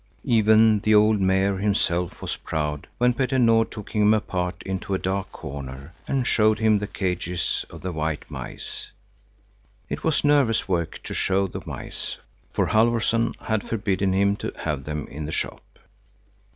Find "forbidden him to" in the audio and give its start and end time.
13.69-14.51